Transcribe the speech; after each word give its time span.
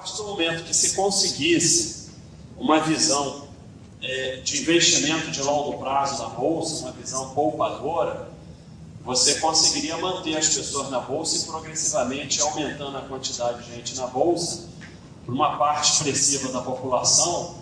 partir 0.00 0.16
do 0.16 0.24
momento 0.24 0.64
que 0.64 0.74
se 0.74 0.94
conseguisse 0.94 2.10
uma 2.56 2.80
visão 2.80 3.48
é, 4.02 4.36
de 4.36 4.62
investimento 4.62 5.30
de 5.30 5.42
longo 5.42 5.78
prazo 5.78 6.22
na 6.22 6.30
bolsa, 6.30 6.84
uma 6.84 6.92
visão 6.92 7.34
poupadora, 7.34 8.30
você 9.04 9.40
conseguiria 9.40 9.98
manter 9.98 10.36
as 10.38 10.48
pessoas 10.48 10.90
na 10.90 11.00
bolsa 11.00 11.36
e 11.36 11.46
progressivamente 11.46 12.40
aumentando 12.40 12.96
a 12.96 13.02
quantidade 13.02 13.62
de 13.62 13.74
gente 13.74 13.94
na 13.96 14.06
bolsa 14.06 14.68
por 15.26 15.34
uma 15.34 15.58
parte 15.58 15.92
expressiva 15.92 16.50
da 16.50 16.62
população, 16.62 17.58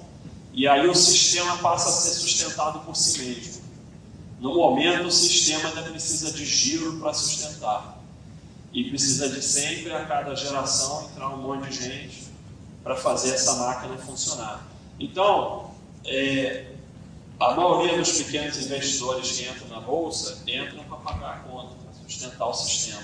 e 0.52 0.66
aí 0.66 0.86
o 0.88 0.94
sistema 0.94 1.58
passa 1.58 1.88
a 1.88 1.92
ser 1.92 2.10
sustentado 2.10 2.80
por 2.80 2.96
si 2.96 3.18
mesmo. 3.20 3.62
No 4.40 4.54
momento, 4.54 5.08
o 5.08 5.10
sistema 5.10 5.68
ainda 5.68 5.82
precisa 5.82 6.30
de 6.30 6.44
giro 6.44 6.98
para 7.00 7.12
sustentar. 7.12 7.98
E 8.72 8.84
precisa 8.84 9.28
de 9.28 9.42
sempre, 9.42 9.92
a 9.92 10.04
cada 10.04 10.34
geração, 10.36 11.08
entrar 11.10 11.30
um 11.30 11.38
monte 11.38 11.70
de 11.70 11.84
gente 11.84 12.27
para 12.82 12.96
fazer 12.96 13.34
essa 13.34 13.54
máquina 13.54 13.96
funcionar. 13.98 14.66
Então, 14.98 15.70
é, 16.04 16.66
a 17.38 17.54
maioria 17.54 17.96
dos 17.98 18.12
pequenos 18.22 18.58
investidores 18.58 19.32
que 19.32 19.48
entram 19.48 19.68
na 19.68 19.80
bolsa 19.80 20.42
entram 20.46 20.82
para 20.84 20.96
pagar 20.98 21.34
a 21.34 21.38
conta, 21.40 21.74
para 21.84 21.92
sustentar 22.02 22.46
o 22.46 22.54
sistema, 22.54 23.02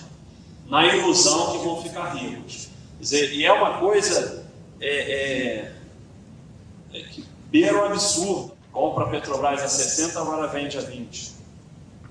na 0.66 0.86
ilusão 0.86 1.52
que 1.52 1.58
vão 1.58 1.82
ficar 1.82 2.14
ricos. 2.14 2.68
Quer 2.96 3.02
dizer, 3.02 3.32
e 3.34 3.44
é 3.44 3.52
uma 3.52 3.78
coisa 3.78 4.46
é, 4.80 5.12
é, 5.12 5.72
é 6.92 7.00
que 7.02 7.24
beira 7.50 7.82
o 7.82 7.84
absurdo. 7.86 8.54
Compra 8.72 9.04
a 9.04 9.08
Petrobras 9.08 9.62
a 9.62 9.68
60, 9.68 10.18
agora 10.18 10.48
vende 10.48 10.76
a 10.76 10.80
20. 10.80 11.32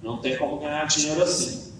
Não 0.02 0.17
tem 0.20 0.38
como 0.38 0.59
ganhar 0.59 0.86
dinheiro 0.86 1.22
assim. 1.22 1.73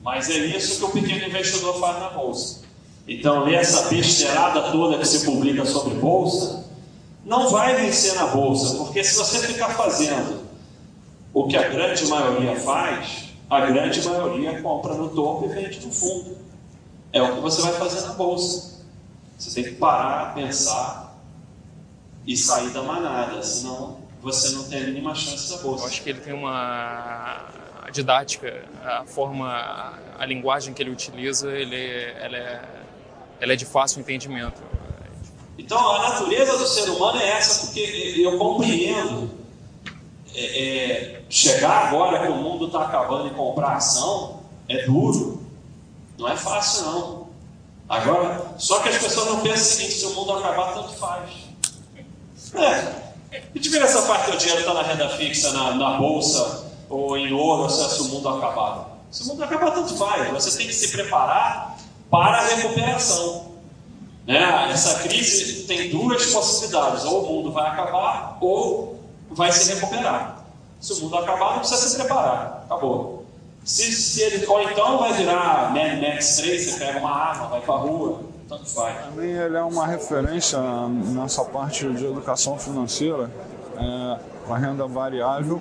Mas 0.00 0.30
é 0.30 0.36
isso 0.36 0.78
que 0.78 0.84
o 0.84 0.90
pequeno 0.90 1.26
investidor 1.26 1.80
faz 1.80 1.98
na 1.98 2.10
bolsa. 2.10 2.62
Então, 3.08 3.44
ler 3.44 3.54
essa 3.54 3.88
besteirada 3.88 4.70
toda 4.70 4.98
que 4.98 5.06
se 5.06 5.24
publica 5.24 5.64
sobre 5.64 5.94
bolsa, 5.94 6.64
não 7.24 7.48
vai 7.48 7.74
vencer 7.74 8.14
na 8.14 8.26
bolsa, 8.26 8.76
porque 8.76 9.02
se 9.02 9.16
você 9.16 9.46
ficar 9.46 9.70
fazendo 9.70 10.46
o 11.32 11.46
que 11.46 11.56
a 11.56 11.68
grande 11.68 12.06
maioria 12.06 12.56
faz, 12.56 13.28
a 13.48 13.60
grande 13.64 14.06
maioria 14.06 14.60
compra 14.60 14.94
no 14.94 15.08
topo 15.08 15.46
e 15.46 15.48
vende 15.48 15.84
no 15.86 15.90
fundo. 15.90 16.36
É 17.10 17.22
o 17.22 17.36
que 17.36 17.40
você 17.40 17.62
vai 17.62 17.72
fazer 17.72 18.06
na 18.06 18.12
bolsa. 18.12 18.84
Você 19.38 19.62
tem 19.62 19.72
que 19.72 19.78
parar, 19.78 20.34
pensar 20.34 21.16
e 22.26 22.36
sair 22.36 22.70
da 22.70 22.82
manada, 22.82 23.42
senão 23.42 23.96
você 24.20 24.50
não 24.50 24.64
tem 24.64 24.82
a 24.82 24.86
mínima 24.86 25.14
chance 25.14 25.50
da 25.50 25.62
bolsa. 25.62 25.84
Eu 25.84 25.88
acho 25.88 26.02
que 26.02 26.10
ele 26.10 26.20
tem 26.20 26.34
uma 26.34 27.46
didática, 27.90 28.64
a 28.84 29.04
forma, 29.04 29.94
a 30.18 30.26
linguagem 30.26 30.74
que 30.74 30.82
ele 30.82 30.90
utiliza, 30.90 31.50
ele, 31.52 31.76
ela, 32.20 32.36
é, 32.36 32.62
ela 33.40 33.52
é 33.52 33.56
de 33.56 33.64
fácil 33.64 34.00
entendimento. 34.00 34.62
Então, 35.58 35.78
a 35.96 36.10
natureza 36.10 36.56
do 36.56 36.66
ser 36.66 36.88
humano 36.90 37.20
é 37.20 37.28
essa, 37.30 37.66
porque 37.66 38.14
eu 38.18 38.38
compreendo 38.38 39.30
é, 40.34 40.62
é, 40.64 41.22
chegar 41.28 41.88
agora 41.88 42.20
que 42.22 42.28
o 42.28 42.36
mundo 42.36 42.66
está 42.66 42.84
acabando 42.84 43.26
e 43.26 43.30
comprar 43.30 43.76
ação 43.76 44.40
é 44.68 44.84
duro, 44.84 45.42
não 46.16 46.28
é 46.28 46.36
fácil 46.36 46.84
não. 46.84 47.28
Agora, 47.88 48.54
só 48.58 48.80
que 48.80 48.90
as 48.90 48.98
pessoas 48.98 49.26
não 49.26 49.40
pensam 49.40 49.56
o 49.56 49.64
seguinte: 49.64 49.94
se 49.94 50.06
o 50.06 50.14
mundo 50.14 50.32
acabar, 50.32 50.74
tanto 50.74 50.92
faz. 50.94 51.30
É, 52.54 53.38
e 53.54 53.58
tiver 53.58 53.80
essa 53.80 54.02
parte 54.02 54.30
do 54.30 54.36
dinheiro 54.36 54.60
está 54.60 54.74
na 54.74 54.82
renda 54.82 55.08
fixa, 55.10 55.52
na, 55.52 55.74
na 55.74 55.98
bolsa 55.98 56.66
ou 56.88 57.16
em 57.16 57.32
ouro, 57.32 57.68
se 57.70 58.00
o 58.02 58.04
mundo 58.04 58.28
acabar. 58.28 58.98
Se 59.10 59.22
o 59.22 59.26
mundo 59.26 59.42
acabar, 59.42 59.70
tanto 59.70 59.96
faz. 59.96 60.30
Você 60.30 60.58
tem 60.58 60.66
que 60.66 60.74
se 60.74 60.88
preparar 60.92 61.78
para 62.10 62.38
a 62.38 62.46
recuperação. 62.46 63.48
Né? 64.26 64.70
Essa 64.70 65.00
crise 65.00 65.64
tem 65.64 65.90
duas 65.90 66.26
possibilidades: 66.26 67.04
ou 67.04 67.24
o 67.24 67.32
mundo 67.32 67.52
vai 67.52 67.66
acabar, 67.68 68.36
ou 68.40 69.00
vai 69.30 69.50
se 69.52 69.72
recuperar. 69.72 70.44
Se 70.80 70.92
o 70.92 71.00
mundo 71.02 71.16
acabar, 71.16 71.52
não 71.52 71.58
precisa 71.60 71.88
se 71.88 71.96
preparar. 71.96 72.64
Acabou. 72.66 73.24
Se, 73.64 73.92
se 73.92 74.22
ele, 74.22 74.46
ou 74.46 74.62
então 74.62 74.98
vai 74.98 75.12
virar 75.14 75.72
Mad 75.74 76.00
Max 76.00 76.36
3, 76.36 76.64
você 76.64 76.78
pega 76.78 76.98
uma 77.00 77.10
arma, 77.10 77.48
vai 77.48 77.60
para 77.60 77.74
a 77.74 77.78
rua, 77.78 78.20
tanto 78.48 78.66
faz. 78.66 79.04
Também 79.04 79.30
ele 79.30 79.56
é 79.56 79.62
uma 79.62 79.86
referência 79.86 80.58
nessa 80.88 81.44
parte 81.44 81.86
de 81.92 82.06
educação 82.06 82.58
financeira, 82.58 83.30
é, 83.76 84.18
com 84.46 84.54
a 84.54 84.58
renda 84.58 84.86
variável, 84.86 85.60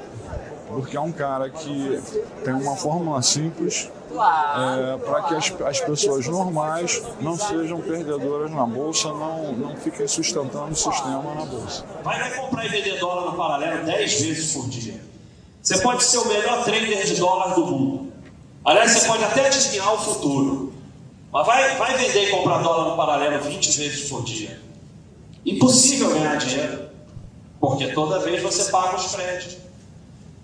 porque 0.70 0.96
é 0.96 1.02
um 1.02 1.12
cara 1.12 1.50
que 1.50 2.02
tem 2.46 2.54
uma 2.54 2.76
fórmula 2.76 3.22
simples 3.22 3.90
é, 4.20 4.98
para 4.98 5.22
que 5.24 5.36
as, 5.36 5.62
as, 5.62 5.80
pessoas 5.82 6.28
normais 6.28 7.02
não 7.22 7.38
sejam 7.38 7.80
perdedoras 7.82 8.52
na 8.52 8.66
bolsa, 8.66 9.10
não, 9.10 9.52
não 9.54 9.76
fiquem 9.78 10.08
sustentando 10.08 10.72
o 10.72 10.76
sistema 10.76 11.34
na 11.36 11.46
bolsa. 11.46 11.86
Vai 12.04 12.36
comprar 12.36 12.66
e 12.66 12.70
vender 12.70 13.00
dólar 13.00 13.32
no 13.32 13.38
paralelo 13.38 13.86
10 13.86 14.22
vezes 14.22 14.54
por 14.54 14.68
dia. 14.68 15.02
Você 15.62 15.80
pode 15.80 16.04
ser 16.04 16.18
o 16.18 16.28
melhor 16.28 16.64
trader 16.64 17.06
de 17.06 17.16
dólar 17.16 17.54
do 17.54 17.66
mundo. 17.66 18.14
Aliás, 18.64 18.92
você 18.92 19.08
pode 19.08 19.24
até 19.24 19.48
adivinhar 19.48 19.94
o 19.94 19.98
futuro. 19.98 20.74
Mas 21.32 21.46
vai, 21.46 21.76
vai 21.76 21.98
vender 21.98 22.30
e 22.30 22.32
comprar 22.32 22.60
dólar 22.60 22.90
no 22.90 22.98
paralelo 22.98 23.44
20 23.44 23.78
vezes 23.78 24.10
por 24.10 24.24
dia. 24.24 24.60
Impossível 25.46 26.14
ganhar 26.14 26.36
dinheiro. 26.38 26.90
Porque 27.60 27.88
toda 27.88 28.20
vez 28.20 28.42
você 28.42 28.72
paga 28.72 28.96
os 28.96 29.08
prédios. 29.08 29.58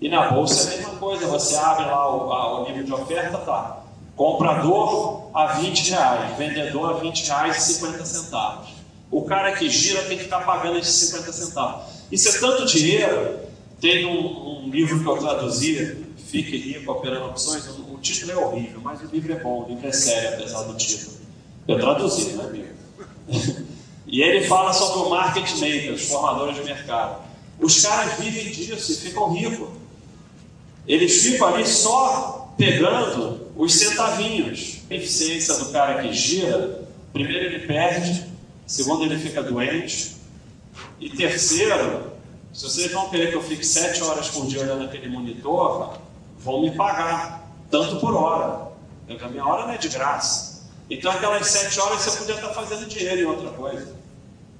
E 0.01 0.09
na 0.09 0.31
bolsa 0.31 0.69
é 0.69 0.73
a 0.73 0.77
mesma 0.77 0.92
coisa, 1.03 1.27
você 1.27 1.55
abre 1.55 1.85
lá 1.85 2.15
o, 2.15 2.31
a, 2.31 2.61
o 2.61 2.67
nível 2.67 2.83
de 2.83 2.93
oferta, 2.93 3.37
tá. 3.39 3.83
Comprador 4.15 5.29
a 5.33 5.47
20 5.53 5.89
reais, 5.89 6.37
vendedor 6.37 6.91
a 6.91 6.93
20 6.93 7.27
reais 7.27 7.57
e 7.57 7.73
50 7.73 8.05
centavos. 8.05 8.69
O 9.11 9.23
cara 9.23 9.51
que 9.53 9.69
gira 9.69 10.03
tem 10.03 10.17
que 10.17 10.23
estar 10.23 10.39
pagando 10.41 10.77
esses 10.79 11.09
50 11.09 11.33
centavos. 11.33 11.85
Isso 12.11 12.29
é 12.29 12.39
tanto 12.39 12.65
dinheiro. 12.65 13.39
Tem 13.81 14.05
um, 14.05 14.65
um 14.65 14.69
livro 14.69 14.99
que 15.01 15.07
eu 15.07 15.17
traduzi, 15.17 16.05
Fique 16.27 16.57
Rico 16.57 16.91
Operando 16.91 17.25
Opções. 17.25 17.67
O, 17.67 17.93
o 17.93 17.97
título 17.99 18.31
é 18.31 18.37
horrível, 18.37 18.79
mas 18.81 19.01
o 19.01 19.05
livro 19.07 19.33
é 19.33 19.39
bom, 19.39 19.63
o 19.63 19.69
livro 19.69 19.87
é 19.87 19.91
sério, 19.91 20.35
apesar 20.35 20.63
do 20.63 20.75
título. 20.75 21.17
Eu 21.67 21.79
traduzi, 21.79 22.33
não 22.33 22.45
é 22.45 22.51
mesmo? 22.51 23.67
e 24.07 24.21
ele 24.21 24.47
fala 24.47 24.73
sobre 24.73 25.07
o 25.07 25.09
market 25.09 25.51
maker, 25.53 25.93
os 25.93 26.07
formadores 26.07 26.55
de 26.55 26.63
mercado. 26.63 27.21
Os 27.59 27.81
caras 27.81 28.19
vivem 28.19 28.51
disso 28.51 28.91
e 28.91 28.95
ficam 28.95 29.33
ricos. 29.33 29.82
Eles 30.87 31.23
ficam 31.23 31.47
ali 31.47 31.65
só 31.65 32.53
pegando 32.57 33.51
os 33.55 33.73
centavinhos. 33.73 34.81
A 34.89 34.95
eficiência 34.95 35.55
do 35.55 35.71
cara 35.71 36.01
que 36.01 36.13
gira, 36.13 36.87
primeiro 37.11 37.45
ele 37.45 37.67
perde, 37.67 38.25
segundo 38.67 39.05
ele 39.05 39.17
fica 39.17 39.41
doente, 39.41 40.17
e 40.99 41.09
terceiro, 41.09 42.11
se 42.53 42.63
vocês 42.63 42.91
vão 42.91 43.09
querer 43.09 43.29
que 43.29 43.35
eu 43.35 43.43
fique 43.43 43.65
sete 43.65 44.01
horas 44.03 44.29
por 44.29 44.45
dia 44.47 44.61
olhando 44.61 44.85
aquele 44.85 45.09
monitor, 45.09 45.97
vão 46.37 46.61
me 46.61 46.71
pagar, 46.71 47.51
tanto 47.69 47.99
por 47.99 48.15
hora. 48.15 48.71
A 49.21 49.27
minha 49.27 49.45
hora 49.45 49.67
não 49.67 49.73
é 49.73 49.77
de 49.77 49.89
graça. 49.89 50.63
Então 50.89 51.11
aquelas 51.11 51.47
sete 51.47 51.79
horas 51.79 52.01
você 52.01 52.17
podia 52.17 52.35
estar 52.35 52.49
fazendo 52.49 52.87
dinheiro 52.87 53.21
em 53.21 53.25
outra 53.25 53.49
coisa. 53.49 53.95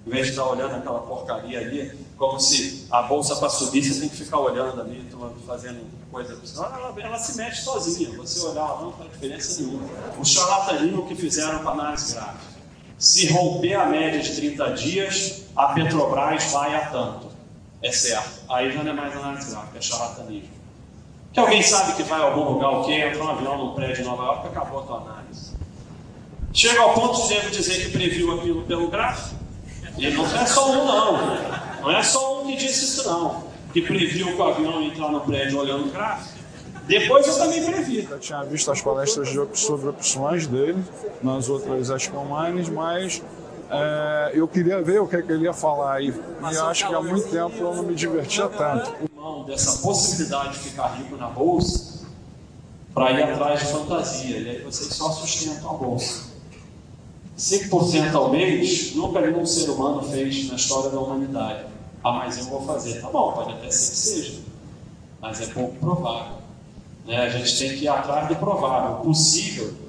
Em 0.05 0.09
vez 0.09 0.25
de 0.25 0.31
estar 0.31 0.45
olhando 0.45 0.75
aquela 0.75 0.99
porcaria 0.99 1.59
ali, 1.59 1.97
como 2.17 2.39
se 2.39 2.87
a 2.91 3.03
bolsa 3.03 3.37
para 3.37 3.49
subir 3.49 3.83
você 3.83 4.01
tem 4.01 4.09
que 4.09 4.17
ficar 4.17 4.39
olhando 4.39 4.81
ali, 4.81 5.07
fazendo 5.47 5.79
coisa. 6.11 6.37
Ela, 6.57 6.93
ela 6.97 7.17
se 7.17 7.37
mexe 7.37 7.63
sozinha, 7.63 8.15
você 8.17 8.45
olhar 8.45 8.81
não 8.81 8.91
faz 8.91 9.11
diferença 9.11 9.61
nenhuma. 9.61 9.87
O 10.19 10.25
charlatanismo 10.25 11.07
que 11.07 11.15
fizeram 11.15 11.59
com 11.59 11.69
a 11.69 11.71
análise 11.71 12.13
gráfica. 12.13 12.53
Se 12.97 13.27
romper 13.31 13.73
a 13.73 13.85
média 13.85 14.21
de 14.21 14.35
30 14.35 14.73
dias, 14.73 15.43
a 15.55 15.67
Petrobras 15.67 16.51
vai 16.51 16.75
a 16.75 16.85
tanto. 16.87 17.27
É 17.81 17.91
certo. 17.91 18.41
Aí 18.49 18.71
já 18.71 18.83
não 18.83 18.91
é 18.91 18.93
mais 18.93 19.15
análise 19.15 19.51
gráfica, 19.51 19.77
é 19.77 19.81
charlatanismo. 19.81 20.49
Que 21.33 21.39
alguém 21.39 21.63
sabe 21.63 21.95
que 21.95 22.03
vai 22.03 22.21
a 22.21 22.25
algum 22.25 22.53
lugar 22.53 22.69
o 22.69 22.85
quê? 22.85 22.93
Entra 22.93 23.23
um 23.23 23.29
avião 23.29 23.57
num 23.57 23.73
prédio 23.73 24.03
em 24.03 24.05
Nova 24.05 24.23
York, 24.23 24.47
acabou 24.47 24.81
a 24.81 24.83
tua 24.83 24.97
análise. 24.97 25.53
Chega 26.53 26.79
ao 26.79 26.93
ponto 26.93 27.27
de 27.27 27.49
dizer 27.49 27.85
que 27.85 27.91
previu 27.91 28.35
aquilo 28.35 28.61
pelo 28.63 28.87
gráfico. 28.89 29.42
E 29.97 30.09
não 30.11 30.25
é 30.25 30.45
só 30.45 30.71
um, 30.71 30.85
não. 30.85 31.81
Não 31.81 31.91
é 31.91 32.03
só 32.03 32.41
um 32.41 32.47
que 32.47 32.55
disse 32.55 32.85
isso, 32.85 33.07
não. 33.07 33.43
Que 33.71 33.81
previu 33.81 34.27
que 34.27 34.41
o 34.41 34.43
avião 34.43 34.81
entrar 34.81 35.11
no 35.11 35.21
prédio 35.21 35.59
olhando 35.59 35.87
o 35.87 35.91
gráfico. 35.91 36.33
Depois 36.85 37.27
eu 37.27 37.37
também 37.37 37.63
previ. 37.63 38.07
Eu 38.09 38.19
tinha 38.19 38.43
visto 38.43 38.69
as 38.71 38.81
palestras 38.81 39.29
sobre 39.53 39.89
opções 39.89 40.47
dele 40.47 40.83
nas 41.21 41.47
outras 41.47 41.89
Expo 41.89 42.25
Mines, 42.25 42.69
mas 42.69 43.21
é, 43.69 44.31
eu 44.33 44.47
queria 44.47 44.81
ver 44.81 44.99
o 44.99 45.07
que, 45.07 45.15
é 45.15 45.21
que 45.21 45.31
ele 45.31 45.45
ia 45.45 45.53
falar. 45.53 46.01
E, 46.01 46.09
e 46.09 46.57
acho 46.57 46.87
que 46.87 46.93
há 46.93 47.01
muito 47.01 47.29
tempo 47.29 47.55
eu 47.57 47.73
não 47.73 47.83
me 47.83 47.95
divertia 47.95 48.47
tanto. 48.49 48.93
Dessa 49.45 49.81
possibilidade 49.81 50.53
de 50.53 50.59
ficar 50.59 50.87
rico 50.97 51.15
na 51.15 51.27
bolsa 51.27 52.05
para 52.93 53.11
ir 53.11 53.23
atrás 53.23 53.61
de 53.61 53.65
fantasia. 53.67 54.37
E 54.37 54.49
aí 54.49 54.61
vocês 54.61 54.93
só 54.93 55.09
sustentam 55.09 55.69
a 55.69 55.73
bolsa. 55.73 56.32
5% 57.37 58.13
ao 58.13 58.29
mês, 58.29 58.95
nunca 58.95 59.21
nenhum 59.21 59.45
ser 59.45 59.69
humano 59.69 60.03
fez 60.03 60.47
na 60.49 60.55
história 60.55 60.89
da 60.89 60.99
humanidade. 60.99 61.65
Ah, 62.03 62.11
mas 62.13 62.37
eu 62.37 62.45
vou 62.45 62.65
fazer. 62.65 63.01
Tá 63.01 63.09
bom, 63.09 63.31
pode 63.31 63.53
até 63.53 63.69
ser 63.71 63.91
que 63.91 63.97
seja, 63.97 64.39
mas 65.21 65.41
é 65.41 65.47
pouco 65.47 65.75
provável. 65.75 66.37
Né? 67.05 67.17
A 67.17 67.29
gente 67.29 67.57
tem 67.57 67.69
que 67.77 67.85
ir 67.85 67.87
atrás 67.87 68.27
do 68.27 68.35
provável. 68.35 68.97
Possível 68.97 69.83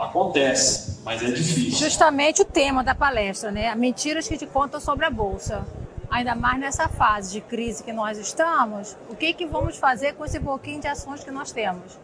Acontece, 0.00 0.98
mas 1.04 1.22
é 1.22 1.30
difícil. 1.30 1.78
Justamente 1.78 2.40
o 2.40 2.44
tema 2.44 2.82
da 2.82 2.94
palestra, 2.94 3.50
né? 3.50 3.74
Mentiras 3.74 4.26
que 4.26 4.38
te 4.38 4.46
contam 4.46 4.80
sobre 4.80 5.04
a 5.04 5.10
Bolsa. 5.10 5.66
Ainda 6.10 6.34
mais 6.34 6.58
nessa 6.58 6.88
fase 6.88 7.32
de 7.32 7.40
crise 7.42 7.84
que 7.84 7.92
nós 7.92 8.16
estamos, 8.16 8.96
o 9.10 9.14
que, 9.14 9.32
que 9.34 9.46
vamos 9.46 9.76
fazer 9.76 10.14
com 10.14 10.24
esse 10.24 10.40
pouquinho 10.40 10.80
de 10.80 10.88
ações 10.88 11.22
que 11.22 11.30
nós 11.30 11.52
temos? 11.52 11.98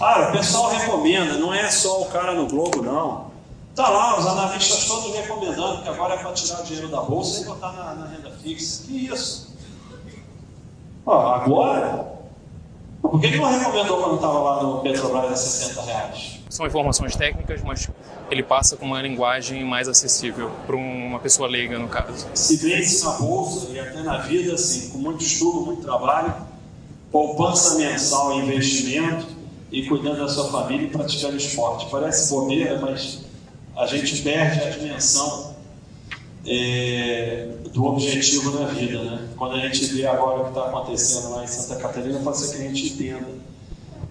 Ah, 0.00 0.30
o 0.30 0.32
pessoal 0.32 0.70
recomenda, 0.70 1.34
não 1.34 1.52
é 1.52 1.70
só 1.70 2.02
o 2.02 2.06
cara 2.06 2.32
no 2.32 2.48
Globo, 2.48 2.82
não. 2.82 3.30
Tá 3.78 3.88
lá, 3.90 4.18
os 4.18 4.26
analistas 4.26 4.86
todos 4.86 5.14
recomendando 5.14 5.82
que 5.84 5.88
agora 5.88 6.14
é 6.14 6.16
para 6.16 6.32
tirar 6.32 6.62
o 6.62 6.64
dinheiro 6.64 6.88
da 6.88 7.00
bolsa 7.00 7.42
e 7.42 7.44
botar 7.44 7.70
na, 7.70 7.94
na 7.94 8.06
renda 8.08 8.28
fixa. 8.42 8.82
Que 8.84 9.06
isso? 9.06 9.54
Ó, 11.06 11.16
agora? 11.16 12.12
Por 13.00 13.20
que, 13.20 13.30
que 13.30 13.36
não 13.36 13.56
recomendou 13.56 14.02
quando 14.02 14.16
estava 14.16 14.38
lá 14.40 14.62
no 14.64 14.80
Petrobras 14.80 15.30
a 15.30 15.36
60 15.36 15.82
reais? 15.82 16.40
São 16.50 16.66
informações 16.66 17.14
técnicas, 17.14 17.62
mas 17.62 17.88
ele 18.28 18.42
passa 18.42 18.76
com 18.76 18.84
uma 18.84 19.00
linguagem 19.00 19.64
mais 19.64 19.86
acessível 19.86 20.50
para 20.66 20.74
uma 20.74 21.20
pessoa 21.20 21.48
leiga, 21.48 21.78
no 21.78 21.86
caso. 21.86 22.26
Se 22.34 22.56
vence 22.56 23.04
na 23.04 23.12
bolsa 23.12 23.68
e 23.70 23.78
até 23.78 24.02
na 24.02 24.18
vida, 24.18 24.54
assim, 24.54 24.90
com 24.90 24.98
muito 24.98 25.22
estudo, 25.22 25.60
muito 25.60 25.82
trabalho, 25.82 26.34
poupança 27.12 27.78
mensal 27.78 28.40
investimento 28.40 29.24
e 29.70 29.86
cuidando 29.86 30.18
da 30.18 30.28
sua 30.28 30.50
família 30.50 30.88
e 30.88 30.90
praticando 30.90 31.36
esporte. 31.36 31.86
Parece 31.88 32.28
bobeira, 32.28 32.80
mas 32.80 33.27
a 33.78 33.86
gente 33.86 34.22
perde 34.22 34.60
a 34.60 34.70
dimensão 34.70 35.54
é, 36.44 37.48
do 37.72 37.84
objetivo 37.84 38.58
na 38.58 38.66
vida. 38.66 39.02
Né? 39.02 39.28
Quando 39.36 39.54
a 39.54 39.60
gente 39.60 39.84
vê 39.86 40.04
agora 40.04 40.40
o 40.40 40.44
que 40.44 40.48
está 40.50 40.68
acontecendo 40.68 41.30
lá 41.30 41.44
em 41.44 41.46
Santa 41.46 41.80
Catarina, 41.80 42.18
pode 42.18 42.38
ser 42.38 42.56
que 42.56 42.62
a 42.62 42.68
gente 42.68 42.86
entenda 42.92 43.28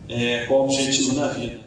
é, 0.08 0.46
qual 0.46 0.62
o 0.62 0.64
objetivo 0.64 1.16
na 1.16 1.28
vida. 1.28 1.67